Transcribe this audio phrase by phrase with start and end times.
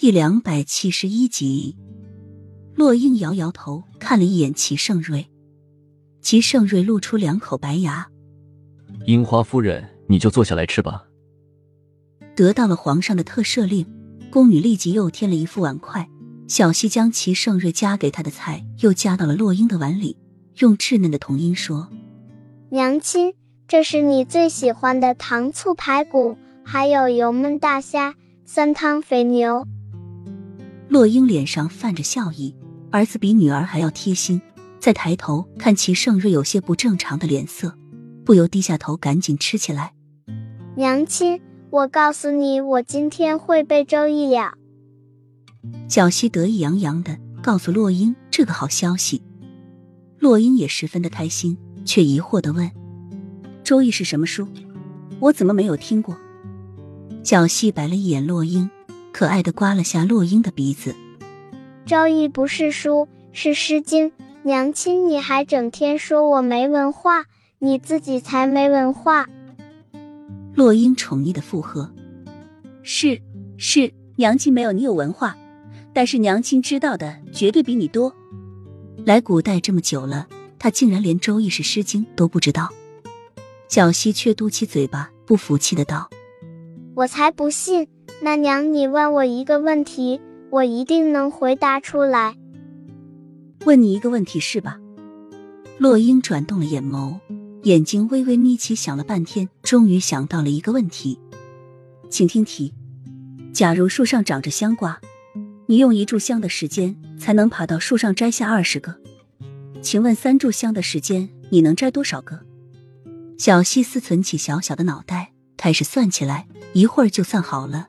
[0.00, 1.76] 第两百七十一集，
[2.74, 5.26] 洛英摇摇头，看了一眼齐盛瑞。
[6.22, 8.08] 齐盛瑞露出两口白牙
[9.04, 11.04] ：“樱花夫人，你就坐下来吃吧。”
[12.34, 13.86] 得到了皇上的特赦令，
[14.30, 16.08] 宫女立即又添了一副碗筷。
[16.48, 20.16] 小西将齐盛瑞夹给她的菜又夹到了洛英的碗里，
[20.60, 21.90] 用稚嫩的童音说
[22.72, 23.34] ：“娘亲，
[23.68, 28.14] 这是你最喜欢的糖醋排骨，还有油焖大虾、
[28.46, 29.68] 酸汤肥牛。”
[30.90, 32.52] 洛英脸上泛着笑意，
[32.90, 34.42] 儿子比女儿还要贴心。
[34.80, 37.72] 再抬头看齐盛瑞有些不正常的脸色，
[38.24, 39.92] 不由低下头赶紧吃起来。
[40.74, 41.40] 娘亲，
[41.70, 44.54] 我告诉你，我今天会背周易了。
[45.86, 49.22] 小西得意洋洋的告诉洛英这个好消息，
[50.18, 52.68] 洛英也十分的开心，却疑惑的问
[53.62, 54.48] ：“周易是什么书？
[55.20, 56.18] 我怎么没有听过？”
[57.22, 58.68] 小西白了一眼洛英。
[59.12, 60.94] 可爱的刮了下洛英的鼻子。
[61.86, 64.12] 周易不是书，是诗经。
[64.42, 67.26] 娘亲，你还整天说我没文化，
[67.58, 69.28] 你自己才没文化。
[70.54, 71.92] 洛英宠溺的附和
[72.82, 73.20] ：“是
[73.58, 75.36] 是，娘亲没有你有文化，
[75.92, 78.14] 但是娘亲知道的绝对比你多。
[79.04, 80.26] 来古代这么久了，
[80.58, 82.70] 他竟然连周易是诗经都不知道。”
[83.68, 86.08] 小溪却嘟起嘴巴，不服气的道
[86.96, 87.86] ：“我才不信。”
[88.22, 92.36] 那娘，你问我一个问题，我一定能回答出来。
[93.64, 94.78] 问你一个问题是吧？
[95.78, 97.18] 洛英转动了眼眸，
[97.62, 101.18] 眼睛微微眯起，想了半天，终于想到了一个问题，
[102.10, 102.74] 请听题：
[103.54, 105.00] 假如树上长着香瓜，
[105.64, 108.96] 你用一炷香的时间才能爬到树上摘下二十个，
[109.80, 112.40] 请问三炷香的时间你能摘多少个？
[113.38, 117.88] 小西思忖起小小的脑袋，开始算起来，一会儿就算好了。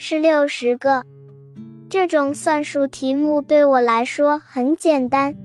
[0.00, 1.04] 是六十个，
[1.90, 5.36] 这种算术题目对我来说很简单。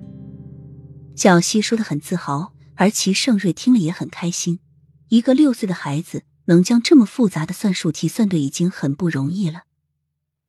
[1.16, 4.60] 小西说的很自豪，而齐盛瑞听了也很开心。
[5.10, 9.64] 一个六岁的孩子能将这么复杂的算术题算对，已经很不容易了。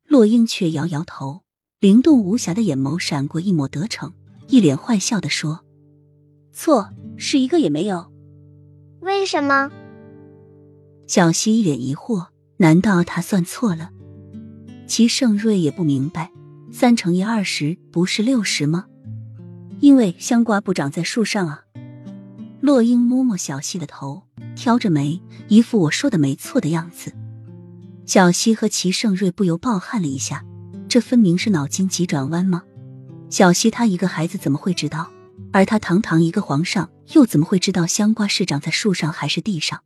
[0.06, 1.40] 洛英却摇摇头，
[1.80, 4.12] 灵动无瑕的眼眸闪过一抹得逞，
[4.48, 5.64] 一脸坏笑的说
[6.52, 8.12] ：“错，是一个也没有。”
[9.00, 9.70] 为什么？
[11.06, 12.26] 小西一脸疑惑，
[12.58, 13.92] 难道他算错了？
[14.86, 16.30] 齐盛瑞也不明白，
[16.70, 18.84] 三乘以二十不是六十吗？
[19.80, 21.62] 因为香瓜不长在树上啊。
[22.60, 24.22] 洛英摸摸小溪的头，
[24.54, 27.12] 挑着眉，一副我说的没错的样子。
[28.06, 30.44] 小溪和齐盛瑞不由暴汗了一下，
[30.88, 32.62] 这分明是脑筋急转弯吗？
[33.30, 35.10] 小溪他一个孩子怎么会知道？
[35.52, 39.80] 而他堂堂一个皇上，又怎么会知道香瓜是长在树上还是地上？